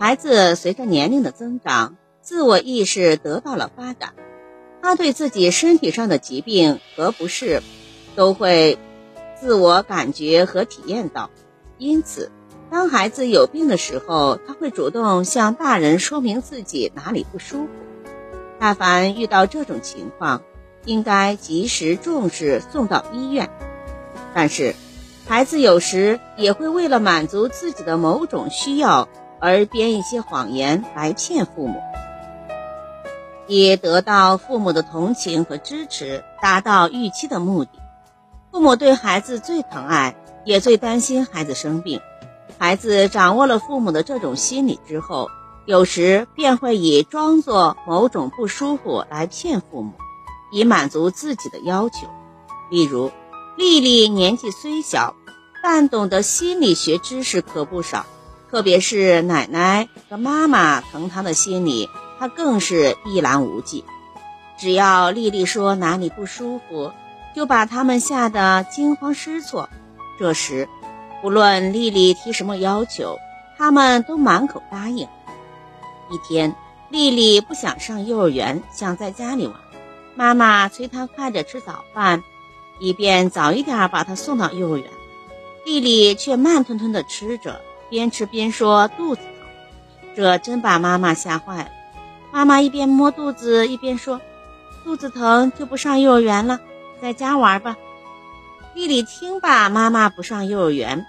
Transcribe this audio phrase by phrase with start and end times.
[0.00, 4.14] 孩子随着年龄的增长，自我意识得到了发展，
[4.80, 7.62] 他对自己身体上的疾病和不适
[8.14, 8.78] 都会
[9.40, 11.30] 自我感觉和体验到。
[11.78, 12.30] 因此，
[12.70, 17.68] 当孩子有病的时候，他会主动向大人说明自己哪里不舒服。
[18.60, 20.42] 但凡遇到这种情况，
[20.84, 23.50] 应该及时重视，送到医院。
[24.32, 24.76] 但是，
[25.26, 29.08] 孩子有时也会为了满足自己的某种需要
[29.40, 31.80] 而编一些谎言来骗父母，
[33.46, 37.70] 以得到父母的同情和支持，达到预期的目的。
[38.50, 42.00] 父母对孩子最疼爱，也最担心孩子生病。
[42.58, 45.28] 孩子掌握了父母的这种心理之后，
[45.66, 49.92] 有时便会以装作某种不舒服来骗父母，
[50.50, 52.08] 以满足自己的要求。
[52.70, 53.12] 例如，
[53.56, 55.14] 丽丽年纪虽小，
[55.62, 58.06] 但懂得心理学知识可不少，
[58.50, 63.84] 特别是奶奶和妈妈疼她的心理，她更是一览无际。
[64.58, 66.92] 只要丽丽说哪里不舒服，
[67.36, 69.68] 就把他们吓得惊慌失措。
[70.18, 70.68] 这时，
[71.22, 73.18] 不论丽丽提什么要求，
[73.56, 75.06] 他们都满口答应。
[76.10, 76.56] 一天，
[76.88, 79.54] 丽丽不想上幼儿园，想在家里玩。
[80.16, 82.24] 妈妈催她快点吃早饭，
[82.80, 84.90] 以便早一点把她送到幼儿园。
[85.64, 89.32] 丽丽却慢吞吞地吃着，边吃边说肚子疼。
[90.14, 91.68] 这真把妈妈吓坏了。
[92.32, 94.20] 妈妈一边摸肚子，一边说
[94.84, 96.60] ：“肚子疼就不上幼儿园了，
[97.00, 97.76] 在家玩吧。”
[98.74, 101.06] 丽丽听罢，妈妈不上幼儿园，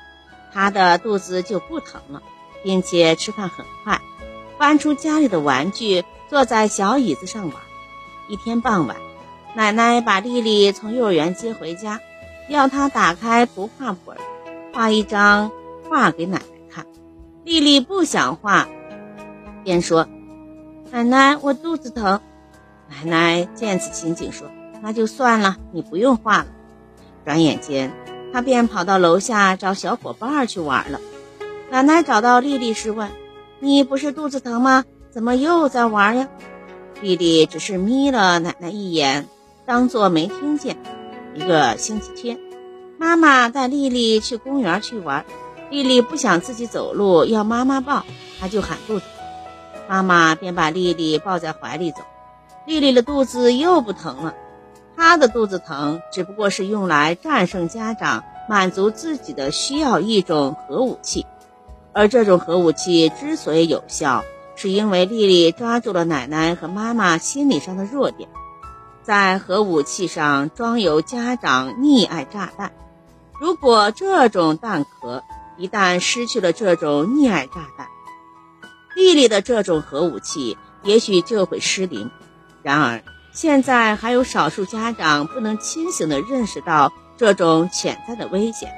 [0.53, 2.22] 她的肚子就不疼了，
[2.63, 4.00] 并且吃饭很快，
[4.57, 7.55] 搬出家里的玩具，坐在小椅子上玩。
[8.27, 8.95] 一天傍晚，
[9.55, 12.00] 奶奶把丽丽从幼儿园接回家，
[12.47, 14.17] 要她打开图画本，
[14.73, 15.52] 画一张
[15.89, 16.59] 画给奶奶。
[17.50, 18.69] 丽丽不想画，
[19.64, 20.08] 便说
[20.92, 22.22] ：“奶奶，我肚子疼。”
[22.88, 24.52] 奶奶见此情景，说
[24.84, 26.47] ：“那就算了，你不用画了。”
[27.25, 27.91] 转眼间，
[28.31, 31.01] 他便跑到楼下找小伙伴去玩了。
[31.72, 33.09] 奶奶找到丽丽时问
[33.59, 34.85] ：“你不是肚子疼吗？
[35.09, 36.29] 怎么又在玩呀？”
[37.01, 39.28] 丽丽只是眯了奶奶一眼，
[39.66, 40.78] 当作没听见。
[41.34, 42.38] 一个星期天，
[43.00, 45.25] 妈妈带丽丽去公园去玩，
[45.69, 48.03] 丽丽不想自己走路，要妈妈抱，
[48.40, 49.06] 她就喊肚子，
[49.88, 52.00] 妈妈便把丽丽抱在怀里走。
[52.66, 54.34] 丽丽的肚子又不疼了。
[54.97, 61.25] 她的肚子疼，只不过是用来战胜家长、满足自己的需要一种核武器。
[61.94, 64.24] 而这种核武器之所以有效，
[64.56, 68.30] 是因为丽丽抓住了奶奶和妈妈心理上的弱点，
[69.03, 72.72] 在核武器上装有家长溺爱炸弹。
[73.40, 75.24] 如果这种弹壳
[75.59, 77.88] 一旦失去了这种溺爱炸弹，
[78.96, 82.09] 丽丽的这种核武器也许就会失灵。
[82.64, 83.03] 然而，
[83.34, 88.72] 现在还有少数家长不能清醒地认识到这种潜在的危险，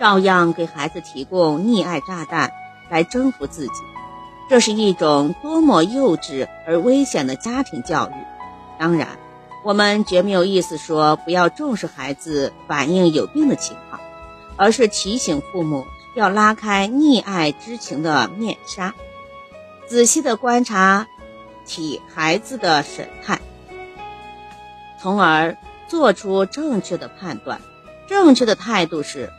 [0.00, 2.50] 照样给孩子提供溺爱炸弹
[2.90, 3.72] 来征服自己，
[4.48, 8.14] 这是一种多么幼稚而危险的家庭教育。
[8.78, 9.08] 当然，
[9.62, 14.01] 我们绝没有意思说不要重视孩子反映有病的情况，
[14.62, 18.94] 而是提醒父母要拉开溺爱之情的面纱，
[19.88, 21.08] 仔细地观察
[21.66, 23.40] 体孩子的神态。
[25.00, 25.56] 从而
[25.88, 27.60] 做出正确的判断。
[28.06, 29.32] 正确的态度是，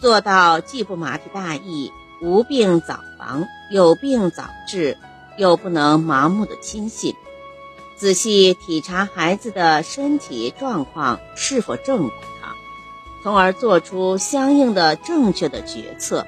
[0.00, 4.96] 做到既不麻痹大意，无病早防，有病早治，
[5.36, 7.14] 又不能盲目的轻信。
[7.98, 12.16] 仔细体察孩子的身体状况是否正常，
[13.26, 16.24] 从而做出相应的正确的决策。